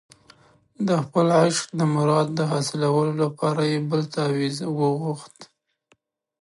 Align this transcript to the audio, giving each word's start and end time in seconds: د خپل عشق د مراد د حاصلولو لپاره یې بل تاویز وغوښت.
د 0.87 0.89
خپل 1.03 1.27
عشق 1.43 1.65
د 1.79 1.81
مراد 1.95 2.27
د 2.35 2.39
حاصلولو 2.51 3.13
لپاره 3.23 3.61
یې 3.71 3.79
بل 3.89 4.01
تاویز 4.15 4.57
وغوښت. 4.79 5.37